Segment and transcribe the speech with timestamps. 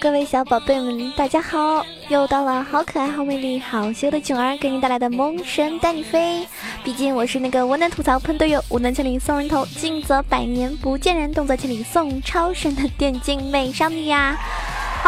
[0.00, 1.84] 各位小宝贝们，大家好！
[2.08, 6.46] 又到了好可爱、好美丽、好羞的囧儿给你带来的萌神带你飞。
[6.84, 14.38] 毕竟我是那个无能吐槽喷队友、无能千里送人头、静则百年不见人、动作千里送超神的电竞美少女呀！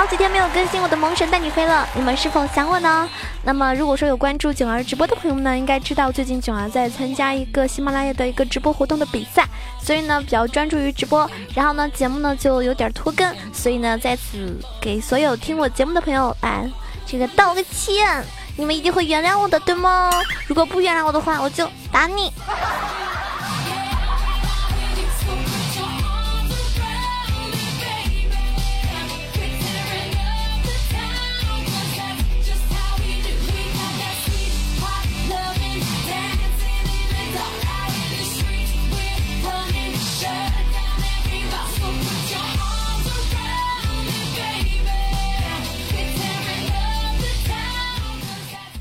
[0.00, 3.06] 好几天没有更新我的萌神带你飞了，你们是否想我呢？
[3.44, 9.46] 那么如果说有关注囧儿直播的朋友们呢，应该知道最近囧儿在参加一个喜马拉雅的一个直播活动的比赛，
[9.78, 16.66] 所以呢比较专注于直播，然后呢节目呢就有点拖更，所以呢在此给所有听我节目的朋友来
[17.04, 18.24] 这个道个歉，
[18.56, 20.10] 你们一定会原谅我的，对吗？
[20.46, 22.32] 如果不原谅我的话，我就打你。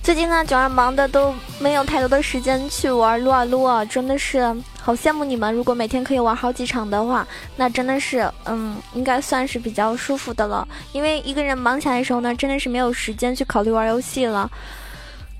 [0.09, 4.41] 最近呢，九儿忙的都没有太多的时间去玩撸啊撸啊，真的是
[4.81, 5.53] 好羡慕你们。
[5.53, 10.67] 如果每天可以玩好几场的话，那真的是，嗯，应该算是比较舒服的了。
[10.93, 14.49] 因为一个人忙起来的时候呢，真的是没有时间去考虑玩游戏了。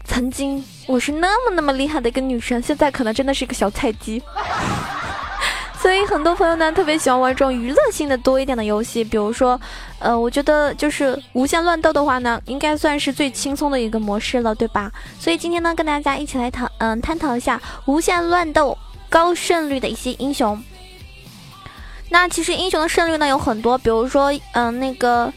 [0.06, 4.22] 曾经我是那么那么厉害的一个女生，现在可能真的是一个小菜鸡。
[5.82, 9.60] 所以很多朋友呢特别喜欢玩这种娱乐性的多一点的游戏，比如说，
[10.00, 14.92] 呃，我觉得就是无限乱斗的话呢，应该算是最轻松的一个模式了，对吧？
[15.18, 18.78] 所以今天呢，跟大家一起来讨，嗯，探讨一下无限乱斗
[19.10, 20.62] 高胜率的一些英雄。
[22.10, 25.32] 那其实英雄的胜率呢有很多，比如说，嗯，那个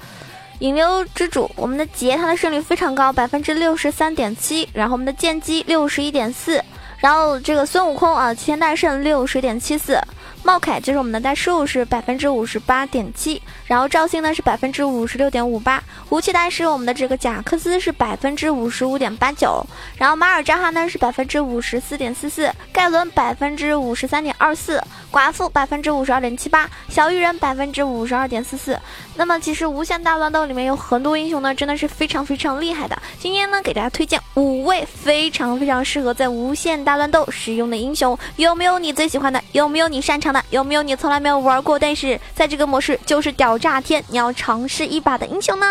[0.59, 6.61] 引流之主，我们的杰他的胜率非常高，百分之六十三点七，然后我们的剑姬六十一点四，
[6.99, 9.97] 然后这个孙悟空啊，齐天大圣六十点七四。
[10.45, 19.65] 茂凯就是我们的代数是百分之五十八点七，然后赵信呢是百分之五十六点五八，吴起大师我们的这个贾克斯是百分之五十五点八九，
[19.97, 24.83] 然后马尔扎哈呢是百分之五十四点四四，盖伦百分之五十三点二四，
[25.13, 28.77] 寡妇百分之五十二点七八，小鱼人百分之五十二点四四。
[29.15, 32.97] 那么其实无限大乱斗里面有很多英雄呢，真的是非常非常厉害的。
[33.19, 39.43] 今天呢给大家推荐五位非常非常适合在无限大乱斗使用的英雄，有没有你最喜欢的？
[39.53, 40.43] 有没有你擅长的？
[40.51, 45.67] 有没有你从来没有玩过，但是在这个模式就是屌炸天，你要尝试一把的英雄呢？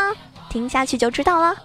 [0.50, 1.56] 听下去就知道了。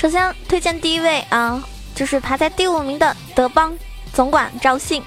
[0.00, 1.62] 首先推荐第一位啊，
[1.94, 3.76] 就是排在第五名的德邦
[4.14, 5.02] 总管赵信。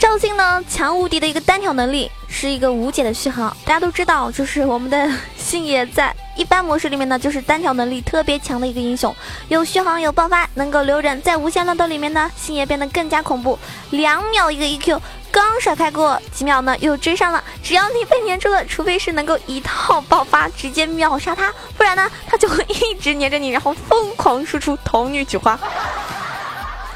[0.00, 3.56] 赵信呢，强无敌的一个单挑能力，是一个无解的续航。
[3.64, 9.14] 大家都知道，就是我们的信爷在一般模式里面呢，就是单挑能力特别强的一个英雄，
[9.48, 11.22] 有续航，有爆发，能够留人。
[11.22, 13.56] 在无限乱斗里面呢，信爷变得更加恐怖，
[13.90, 15.00] 两秒一个 EQ。
[15.30, 17.42] 刚甩开过几秒呢，又追上了。
[17.62, 25.58] 只要你被粘住了，除非是能够一套爆发直接秒杀他，不然呢，他就会一直粘着你，然后疯狂输出童女菊花。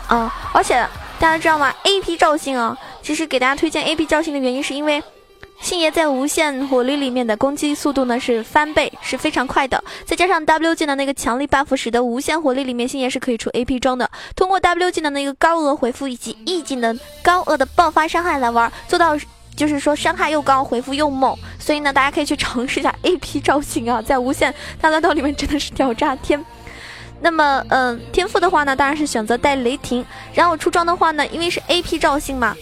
[0.09, 0.75] 啊， 而且
[1.19, 5.03] 大家知道吗？AP 赵信啊，其实给大家推荐 AP 赵信的原因是因为。
[5.60, 9.82] 星爷在无限火力里面的攻击速度呢是翻倍，是非常快的。
[10.04, 14.10] 再加上 W 技能那个强力 buff，使得无限火力里面星爷是可以出 AP 装的。
[14.37, 19.16] 通过 W 技能的一个高额回复以及 E 技能高额的爆发伤害来玩，做到
[19.56, 21.34] 就是说伤害又高，回复又猛。
[21.59, 26.44] 所以呢，大家可以去尝试一下 AP 造型啊，在无限大乱斗里面真的是屌炸天。
[27.21, 30.04] 那么，嗯，天赋的话呢，当然是选择带雷霆。
[30.34, 32.54] 然后出装的话呢，因为是 AP 造型嘛。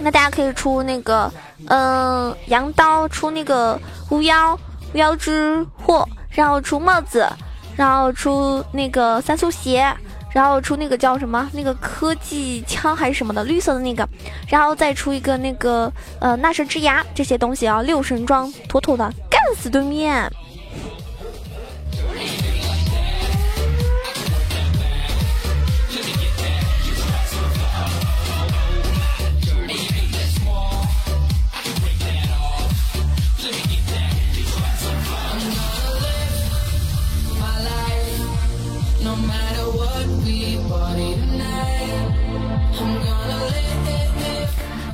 [0.00, 1.30] 那大家可以出那个，
[1.66, 3.78] 嗯，羊刀，出那个
[4.10, 4.58] 巫妖，
[4.94, 7.26] 巫妖之祸，然后出帽子，
[7.76, 9.92] 然后出那个三速鞋，
[10.32, 14.08] 然后出那个叫什么，那个科技枪还是什么的，绿色的那个，
[14.46, 20.30] 然后再出一个那个，呃，纳什之牙，这些东西啊，六神装，妥妥的干死对面。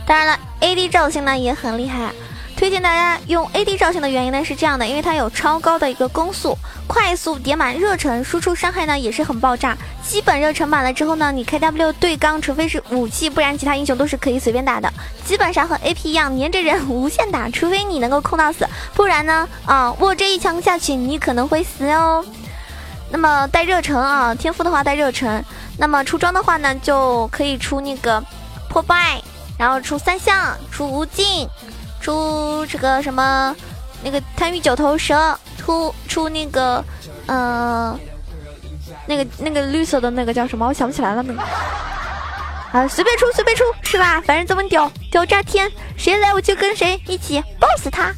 [0.06, 2.12] 当然了，AD 赵信呢也很厉害。
[2.56, 6.56] 推荐大家用 AD 照相的原因呢是这样的，因为它有超高的一个攻速，
[6.86, 9.76] 快速叠满热忱，输出伤害呢也是很爆炸。
[10.06, 14.90] 基本热忱满了之后呢，你 KW 对刚，除非是武器，不然其他英雄都是可以随便打的。
[15.24, 22.24] 基本上和 AP 一样，粘着人无限打，除非你能够控到死，不然呢，啊，我这一枪下去你可能会死哦。
[23.10, 25.44] 那么带热忱啊，天赋的话带热忱。
[25.76, 28.22] 那么出装的话呢，就可以出那个
[28.68, 29.20] 破败，
[29.58, 31.48] 然后出三项，出无尽，
[32.00, 33.54] 出这个什么
[34.02, 36.84] 那个贪欲九头蛇，出出那个
[37.26, 37.98] 呃
[39.06, 40.66] 那个那个绿色的那个叫什么？
[40.66, 41.42] 我想不起来了那个。
[42.72, 44.20] 啊，随便出随便出是吧？
[44.22, 48.12] 反正这么屌屌炸天，谁来我就跟谁一起爆死他。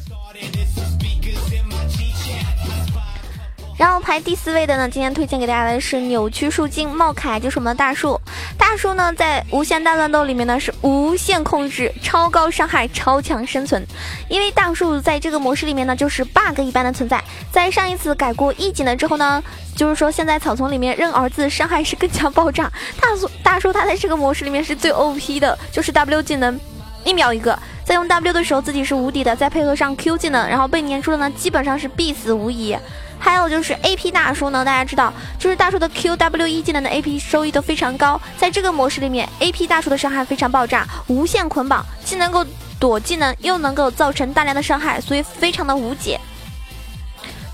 [3.77, 8.19] 然后排第四位的呢，今天推荐给大家的是扭曲树精茂凯，就是我们的大树。
[8.57, 13.85] 大树呢，在无限大乱斗里面呢是无限控制、超高伤害、超强生存。
[14.27, 17.23] 因为大树在这个模式里面呢，就是 bug 一般的存在。
[17.51, 19.43] 在上一次改过一技能之后呢，
[19.75, 22.71] 就是说现在草丛里面认儿子伤害是更加爆炸。
[22.99, 26.59] 大树大树他在这个模式里面是最 OP 的，就是 W 技能
[27.03, 32.75] 一秒一个，在用 W 的时候自己是无敌的，再配合上 Q 技能，然后被粘住了呢基本上是必死无疑。
[33.19, 42.45] 还有就是 A P 大叔呢，大家知道，就是大叔的 Q W E 技能的 A P 收益都非常高，在这个模式里面，A P 大叔的伤害非常爆炸，无限捆绑，既能够
[42.79, 46.19] 躲技能，又能够造成大量的伤害，所以非常的无解。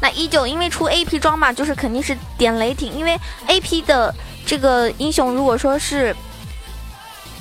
[0.01, 4.13] 那依旧因为出 A P 装嘛，就是肯定是点雷霆，因为 A P 的
[4.45, 6.15] 这个英雄如果说是。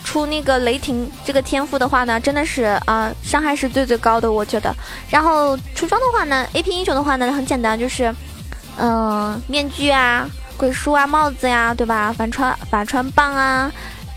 [0.04, 4.75] 出那个雷霆这个天赋的话呢，真的是啊，伤害是最最高的，我觉得。
[5.08, 8.14] 然后出装的话呢，A P 英雄的话呢，很简单，就是，
[8.76, 12.12] 嗯，面具啊、鬼书啊、帽子呀，对吧？
[12.12, 13.70] 反穿法穿棒啊，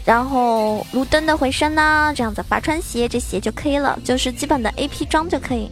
[0.04, 5.72] 然后路灯的回声呐，这样子，法穿鞋这些就可以了，就是基本的 A P 装就可以。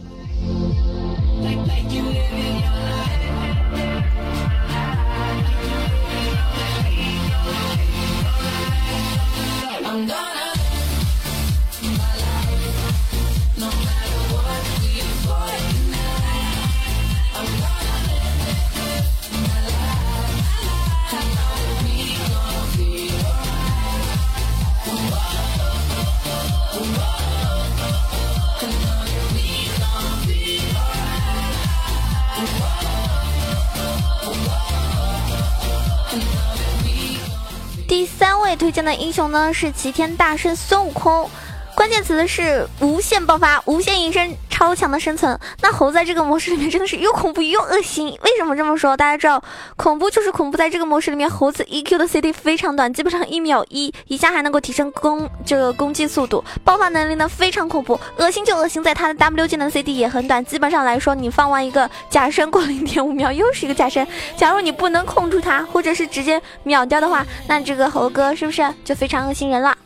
[38.64, 41.28] 推荐的英雄呢是齐天大圣孙悟空，
[41.74, 45.38] 关键词是无限爆发、无限隐身、超强的生存。
[45.60, 48.06] 那猴在这个模式里面真的是又恐怖又恶心。
[48.22, 48.96] 为什么这么说？
[48.96, 49.42] 大家知道，
[49.76, 57.98] 恐怖就是恐怖，在这个模式里面，猴子 EQ 的 CD 非常短，基本上一秒一一下还能够提升攻这个攻击速度，爆发能力呢非常恐怖。
[58.18, 64.06] 恶心就恶心在它的 W 技能 CD 也很短，基本上来说，你放完一个假身过零点五秒，又是一个假身。
[64.36, 69.76] 假如你不能控住它，或者是直接秒掉的话，那这个猴哥是不是就非常恶心人了？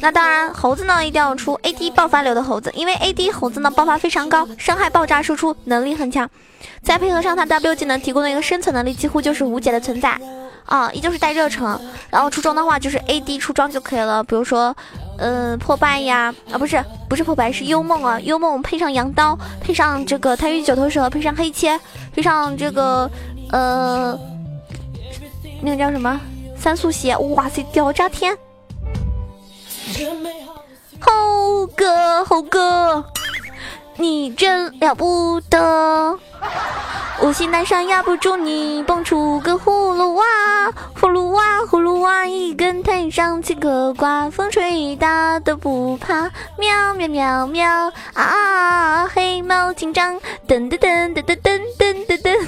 [0.00, 6.28] 那当然，猴子呢一定要出 AD 爆发流的猴子，因为 AD 猴子呢爆发非常高，伤害爆炸输出能力很强，
[6.82, 10.18] 再配合上他 W 技能提供的一个生存能力，几乎就是无解的存在
[10.64, 10.90] 啊！
[10.92, 11.78] 依旧是带热诚，
[12.10, 14.74] 然后出装的话就是 AD 出装就可以了，比如说，
[15.18, 21.78] 嗯，破败呀，啊不是不是破败是幽梦啊，幽梦配上羊刀，配上这个贪欲九头蛇，配上黑切，
[22.14, 23.10] 配上这个
[23.50, 24.18] 呃
[25.60, 26.20] 那个叫什么
[26.56, 28.36] 三速鞋，哇塞，屌炸天！
[31.00, 33.04] 猴哥，猴哥，
[33.96, 36.18] 你真了不得！
[37.22, 40.24] 无锡南山压不住你，蹦出个葫芦娃，
[40.98, 49.06] 葫芦娃，葫芦娃，一根藤上七个瓜，风吹大都不怕，喵喵喵喵啊！
[49.08, 50.14] 黑猫警长，
[50.46, 52.38] 噔噔噔噔噔噔噔噔噔。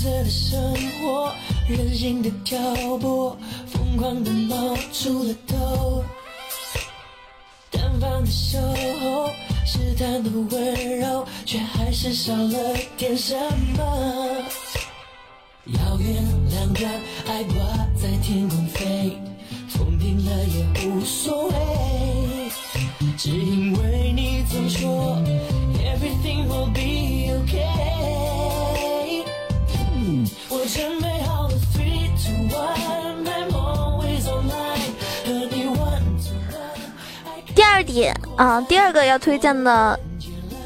[0.00, 0.58] 色的生
[1.02, 1.30] 活，
[1.68, 2.58] 任性的挑
[2.96, 6.02] 拨，疯狂的冒出了头。
[7.70, 8.58] 单方的守
[9.02, 9.28] 候，
[9.66, 13.34] 试探的温柔，却还是少了点什
[13.76, 13.82] 么。
[15.66, 16.90] 遥远两端
[17.26, 17.54] 爱挂
[17.94, 19.18] 在天空飞，
[19.68, 21.54] 风停了也无所谓，
[23.18, 25.18] 只因为你总说
[25.84, 26.89] everything will be
[37.90, 39.98] 也啊，第二个要推荐的，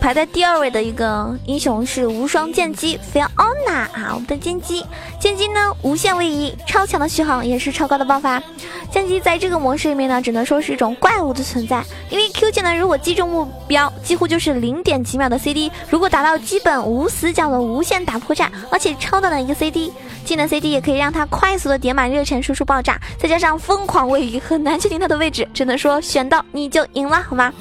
[0.00, 3.28] 排在第二位的一个英雄是无双剑姬，菲奥
[3.66, 4.85] 那啊，我们的剑姬，
[5.18, 8.42] 剑姬呢无限位移，超强的续航，也是超高的爆发。
[8.90, 19.92] 剑姬在这个模式里面呢，只能说是一种怪物的存在，因为 Q 技能如果击中目标，几乎就是零点几秒的 CD，如果达到基本无死角的无限打破绽，而且超短的一个 CD，
[20.25, 27.52] 技能 CD 也可以让它快速的点满热忱输出爆炸，再加上疯狂位移很难确定它的位置，只能说选到你就赢了，好吗？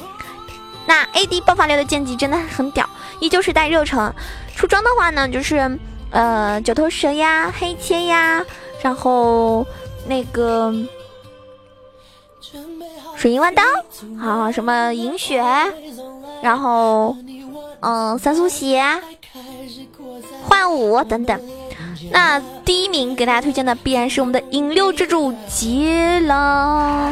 [0.86, 2.88] 那 AD 爆发流的剑姬真的很屌，
[3.20, 4.14] 依旧是带热忱。
[4.56, 5.80] 出装的话呢，就是
[6.14, 8.42] 呃九头蛇呀、黑切呀，
[8.82, 9.66] 然后
[10.08, 10.72] 那个
[13.16, 13.64] 水银弯刀，
[14.22, 15.44] 好什么银雪，
[16.42, 17.18] 然后
[17.82, 18.84] 嗯三速鞋、
[20.48, 21.40] 幻舞等等。
[22.12, 27.12] 那第一名给大家推荐的必然是我们的引流之主杰了。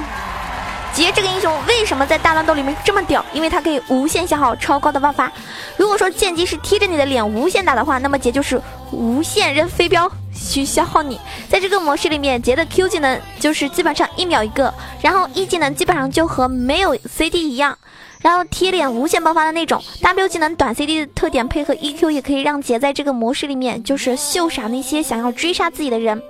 [0.94, 3.26] 杰这个英雄为什么在大乱斗里面这么屌？
[3.34, 5.32] 因为它可以无限消耗，超高的爆发。
[5.78, 11.20] 如果说剑姬是贴着你的脸无限打的话，那么杰就是无限扔飞镖去消耗你。
[11.50, 17.78] 在这个模式里面，杰的 Q 技能就是基本上一秒一个，然后 E 技能基本上就和没有 CD 一样，
[18.22, 19.82] 然后贴脸无限爆发的那种。
[20.02, 26.22] W 技能短 CD 的特点配合 EQ 也可以让杰在这个模式里面就是秀傻那些想要追杀自己的人。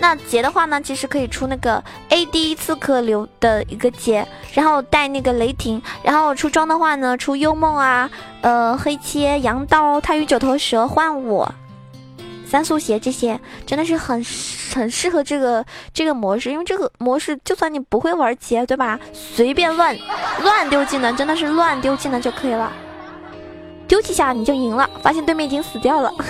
[0.00, 4.24] 那杰的话呢，其实可以出那个 AD 刺客流的一个杰，
[4.54, 8.08] 然后带那个雷霆，然后出装的话呢，出幽梦啊，
[8.40, 11.44] 呃，黑切、羊刀、太与九头蛇、幻舞、
[12.48, 14.24] 三速鞋这些，真的是很
[14.74, 18.98] 很适合这个这个模式，因为这个模式就算你不会玩劫，对吧？
[19.12, 19.96] 随便乱
[20.42, 22.72] 乱丢技能，真的是乱丢技能就可以了，
[23.86, 26.12] 丢几下你就赢了，发现对面已经死掉了。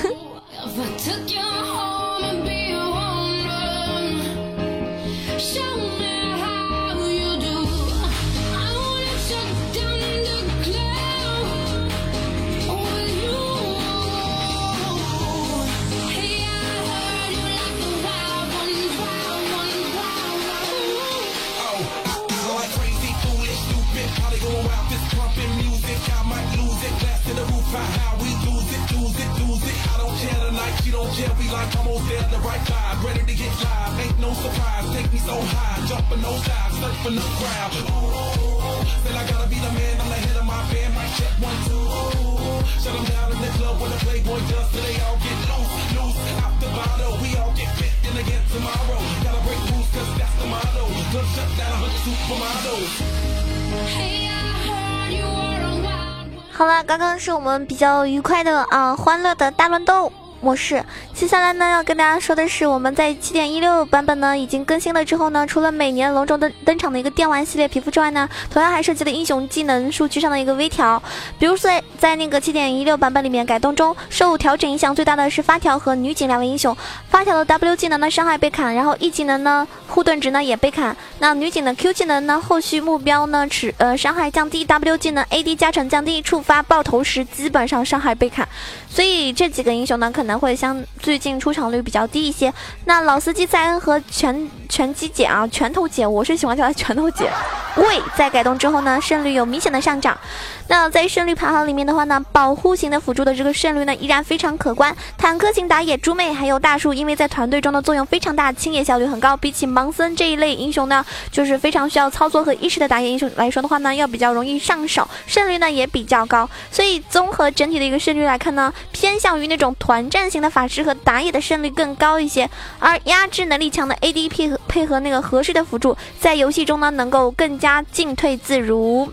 [56.52, 60.12] 好了，刚刚是我们比较愉快的啊，欢乐的大乱斗。
[60.40, 60.82] 模式，
[61.18, 71.02] 接下来呢要跟大家说的是，我们在七点一六版本呢已经更新了之后呢，除了每年隆重登登场的一个电玩系列皮肤之外呢，同样还涉及了英雄技能数据上的一个微调。
[71.36, 76.76] 比如说在在那个七点一六版本里面改动中，受调整影响最大的是发条和女警两位英雄。
[77.08, 80.96] 发条的 W 技能呢伤害被砍，然后 E 技能呢护盾值呢也被砍。
[81.18, 88.48] 那女警的 Q 技能呢后续目标呢持呃伤害降低，W 技能 AD 加成降低，触发爆头时基本上伤害被砍。
[88.88, 90.12] 所以这几个英雄呢。
[90.18, 92.52] 可能会相最近出场率比较低一些。
[92.84, 97.30] 那老司机塞恩和拳拳击姐啊，拳头姐，我是喜欢叫她拳头姐。
[97.76, 100.18] 喂，在改动之后呢，胜率有明显的上涨。
[100.66, 104.94] 那在胜率排行里面的话呢，保护型的辅助的这个胜率呢依然非常可观。
[105.16, 109.34] 坦克型打野猪妹还有大树，因为在团队中的作用非常大，清野效率很高。
[109.34, 116.50] 比起盲僧这一类英雄呢，就是非常需要操作和意识的打野英雄来说的话呢，要比较容易上手，胜率呢也比较高。
[116.70, 122.48] 所以综合整体的一个胜率来看呢，偏向于那种团战型的法师和打野的胜率更高一些。
[122.78, 129.12] 而压制能力强的 AD 配合配合那个合适的辅助，在游戏中呢能够更加进退自如。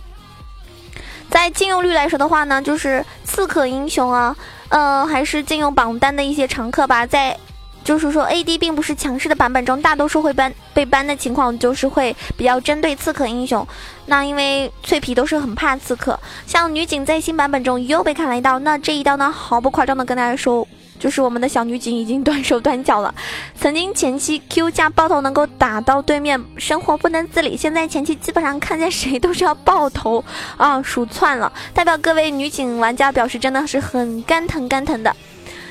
[1.30, 4.36] 在禁用率来说的话呢，就是刺客英雄啊，
[4.70, 7.06] 呃，还是禁用榜单的一些常客吧。
[7.06, 7.38] 在
[7.84, 13.68] 就是说，AD 并不是强势的版本中，大多数会搬被搬的情况，就是会比较针对刺客英雄。
[14.06, 20.68] 那因为脆皮都是很怕刺客，像女警在新版本中又被砍了一刀，那这一刀呢，毫不夸张的跟大家说。
[21.06, 23.14] 就是我们的小女警已经断手断脚了。
[23.56, 30.26] 曾经前期 Q 加爆头能够打到对面生活不能自理，现在前期基本上看见谁都是要爆头
[30.58, 31.54] 啊，数窜了。
[31.76, 35.16] 代表各位女警玩家表示，真的是很肝疼肝疼的，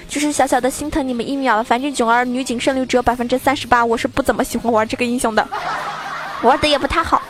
[0.09, 1.65] 就是小小的心疼你们一秒了。
[1.65, 5.45] 反正囧儿女警胜率只有百分之三十八，我是不怎么喜欢玩这个英雄的，
[6.43, 7.23] 玩的也不太好。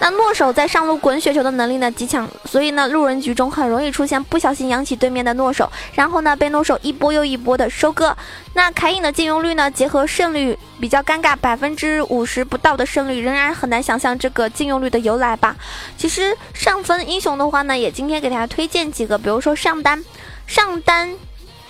[0.00, 8.16] 那诺手在上路滚雪球的能力呢极强，所以呢路人局中很容易出现不小心扬起对面的诺手，然后呢被诺手一波又一波的收割。
[8.54, 15.54] 那凯隐的禁用率呢结合胜率比较尴尬，百分之五十不到的胜率，仍然很难想象这个禁用率的由来吧。
[15.96, 20.04] 其实上分英雄的话呢，也今天给大家推荐几个，比如说上单、
[20.48, 21.14] 上单、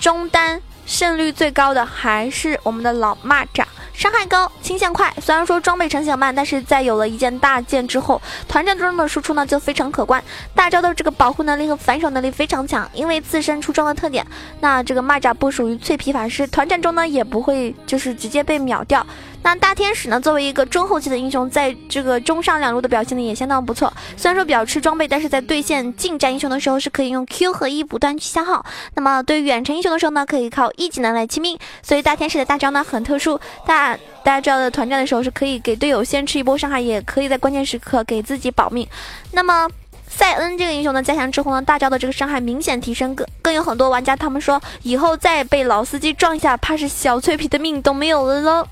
[0.01, 3.65] 中单、胜率最高的还是我们的老蚂蚱。
[4.03, 5.15] 伤害高，清线快。
[5.21, 10.21] 虽然说装备成型慢，但是在有了一件大件之后，团战中的输出呢就非常可观。
[10.57, 14.27] 大招的这个保护能力和反手能力非常强，因为自身出装的特点，
[14.59, 19.07] 那这个蚂蚱不属于脆皮法师，团战中呢也不会就是直接被秒掉。
[19.45, 20.21] 那大天使呢？
[20.21, 23.93] 作为一个中后期的英雄，在这个中上两路的表现呢也相当不错。
[24.17, 28.65] 虽然说比较吃装备，但是在对线近战英雄的时候是可以用 Q 和 E 不断去消耗。
[28.95, 31.59] 那么对于远程英雄的时候呢，可以靠 E 技能来清命。
[31.83, 38.87] 所以大天使的大招呢很特殊，大大家知道的团战的时候是可以给队友先吃一波伤害，也可以在关键时刻给自己保命。
[39.33, 39.69] 那么
[40.09, 48.67] 塞恩这个英雄呢加强之后呢，大招的这个伤害明显提升，更更有很多玩家他们说以后再被老司机撞一下，怕是小脆皮的命都没有了喽。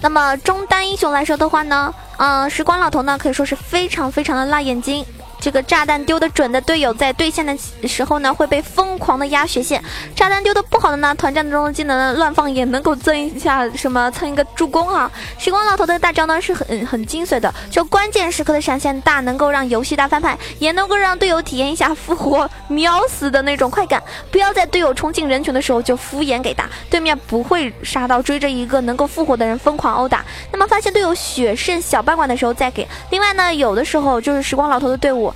[0.00, 5.04] 那么中单英雄来说的话呢，嗯，时光老头呢可以说是非常非常的辣眼睛。
[5.44, 7.54] 这个炸弹丢的准的队友，在对线的
[7.86, 9.78] 时候呢，会被疯狂的压血线；
[10.16, 15.10] 炸弹丢的不好的呢，团战中的技能乱放也能够增一下什么蹭一个助攻啊。
[15.38, 24.02] 时光老头的大招呢是很很精髓的，就关键时刻的闪现大，能够让游戏大翻盘，也能够让队友体验一下复活秒死的那种快感。
[24.30, 30.24] 不要在队友冲进人群的时候就敷衍给打，对面不会杀到追着一个能够复活的人疯狂殴打。
[30.52, 32.86] 那么发现队友血剩小半管的时候再给。
[33.10, 35.32] 另外呢，有的时候就是时光老头的队伍。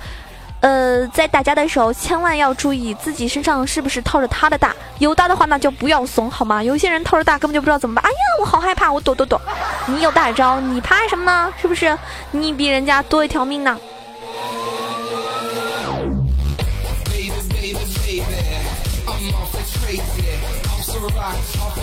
[0.61, 6.61] 呃，在打架的时候，千万要注意自己身上是不是套着他的大，有大的话那就不要怂，好吗？
[6.61, 8.03] 有些人套着大根本就不知道怎么办。
[8.03, 9.39] 哎呀，我好害怕，我躲躲躲。
[9.85, 11.53] 你有大招，你怕什么呢？
[11.61, 11.97] 是不是？
[12.31, 13.79] 你比人家多一条命呢？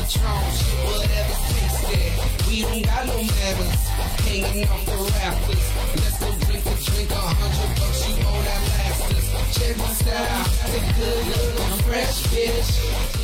[0.06, 2.46] Patron's, whatever six that.
[2.46, 3.88] We don't got no manners,
[4.22, 5.66] hanging off the rafters.
[5.96, 9.58] Let's go drink a drink, a hundred bucks, you owe that last us.
[9.58, 13.15] Check my style, got the good little fresh bitch.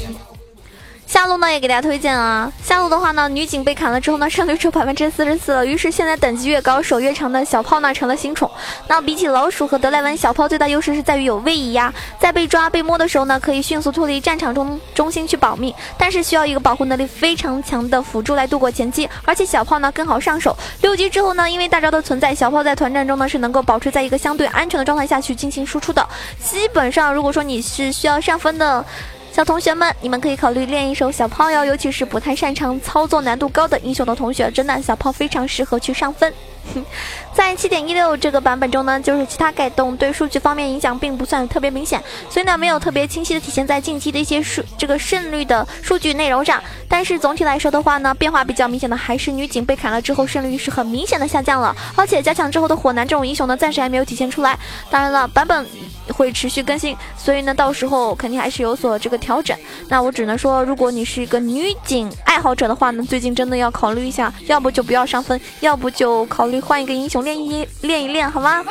[1.22, 5.64] 下路呢也给大家推荐啊，下路的话呢，女警被砍了之后呢，胜率只有百分之四十四了。
[5.64, 8.50] 于是现在等级越高，手越长的小炮呢成了新宠。
[8.88, 19.08] 那比起老鼠和德莱文，小炮最大优势是在于有位移呀，在被抓被摸的时候呢，可以迅速脱离战场中中心去保命，但是需要一个保护能力非常强的辅助来度过前期。
[19.24, 26.04] 而且小炮呢更好上手，六级之后呢，因为大招的存在，小炮在团战中呢是能够保持在一个相对安全的状态下去进行输出的。
[26.42, 28.84] 基本上，如果说你是需要上分的。
[29.32, 36.30] 小同学们，你们可以考虑练一手小炮哟，尤其是不太擅长操作难度高的英雄的同学，真的小炮非常适合去上分。
[37.34, 46.62] 在七点一六这个版本中呢，就是其他改动对数据方面影响并不算特别明显，所以呢没有特别清晰的体现在近期的一些数这个胜率的数据内容上。
[46.88, 54.58] 但是总体来说的话呢，变化比较明显的还是女警被砍了之后胜率是很明显的下降了，而且加强之后的火男这种英雄呢暂时还没有体现出来。
[54.90, 55.66] 当然了，版本
[56.08, 59.56] 会持续更新，所以呢到时候肯定还是有所这个调整。
[59.88, 67.22] 那我只能说，如果你是一个女警爱好者的话呢，最近真的要考虑一下，要不就不要上分，要不就考虑换一个英雄。
[67.24, 68.62] 练一练一练，好吗？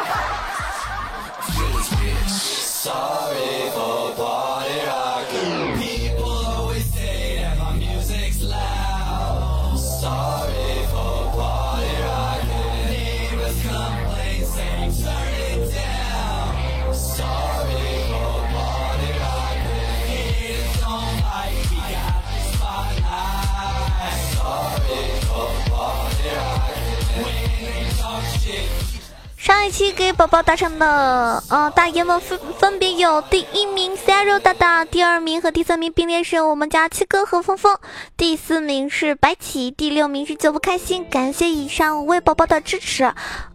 [29.42, 37.76] 上一期给宝宝打赏的，呃，大爷们分分别有第一名 Zero 大大，第二名和第三名并列是我们家七哥和峰峰，
[38.16, 41.04] 第四名是白起，第六名是九不开心。
[41.10, 43.04] 感谢以上五位宝宝的支持，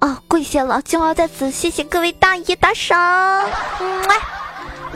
[0.00, 4.02] 啊，跪谢了，就要在此谢谢各位大爷打赏，嗯。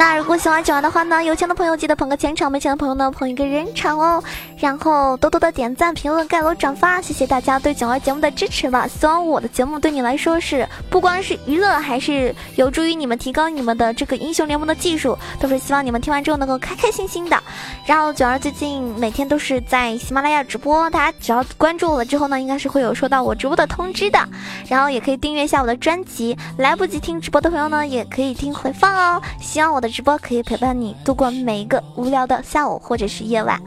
[0.01, 4.25] 那如果喜欢九儿的话呢，有钱的朋友记得捧个钱场，没钱的朋友呢捧一个人场哦。
[4.57, 8.89] 然后多多的点赞、评论、盖楼、转发，谢谢大家对九儿节目的支持吧。
[8.89, 17.39] 希望我的节目对你来说是不光是娱乐，还是有助于你们提高你们的这个英雄联盟的技术，都是希望你们听完之后能够开开心心的。
[17.85, 24.19] 然后九儿最近每天都是在喜马拉雅直播，大家只要关注我了之后呢，应该是会有收到我直播的通知的。
[24.67, 29.21] 然后也可以订阅一下我的专辑，来不及听直播的朋友呢，也可以听回放哦。
[29.39, 29.90] 希望我的。
[29.91, 33.61] 直播可以陪伴你度过每一个无聊的下午或者是夜晚，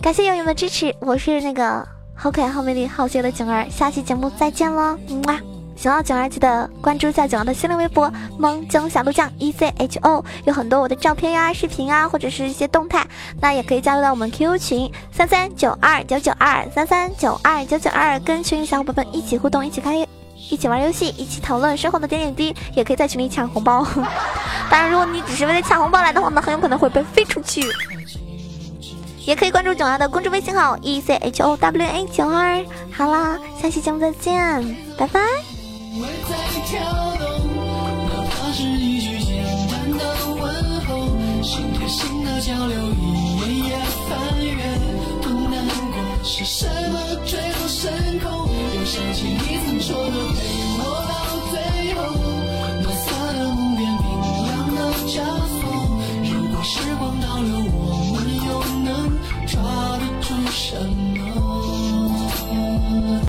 [0.00, 4.98] 感谢友友们支持，我是那个好可爱、好美丽、好邪的景儿，下期节目再见喽！
[5.26, 5.40] 哇，
[5.76, 13.06] 喜欢囧儿记得关注一下囧儿的新浪微博“萌囧小鹿酱 E C H O”，有很多我的照片呀、视频啊，或者是一些动态，
[13.40, 19.96] 那也可以加入到我们 QQ 群三三九二九九二三三九二九九二，跟群里小伙伴们一起互动，一起开
[20.50, 23.86] 一起玩游戏，一起讨论生活的点点滴滴，也可以在群里抢红包。
[24.70, 27.66] 当然，如果你只是为了抢红包来的话，那很有可能会被飞出去。
[29.24, 32.64] 也可以关注囧儿的公众微信号 e c h o w a 九二。
[32.92, 35.20] 好啦，下期节目再见，拜拜。